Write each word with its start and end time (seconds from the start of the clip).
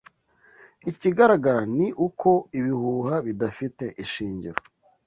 Ikigaragara 0.91 1.61
ni 1.75 1.87
uko 2.07 2.29
ibihuha 2.59 3.15
bidafite 3.25 3.83
ishingiro. 4.03 4.59